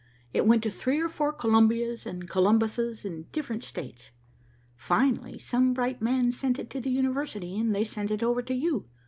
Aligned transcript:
It 0.33 0.47
went 0.47 0.63
to 0.63 0.71
three 0.71 0.99
or 0.99 1.07
four 1.07 1.31
Columbias 1.31 2.07
and 2.07 2.27
Columbus's 2.27 3.05
in 3.05 3.27
different 3.31 3.63
States. 3.63 4.09
Finally 4.75 5.37
some 5.37 5.75
bright 5.75 6.01
man 6.01 6.31
sent 6.31 6.57
it 6.57 6.71
to 6.71 6.81
the 6.81 6.89
University, 6.89 7.55
and 7.59 7.75
they 7.75 7.83
sent 7.83 8.09
it 8.09 8.23
over 8.23 8.41
to 8.41 8.53
you. 8.55 8.87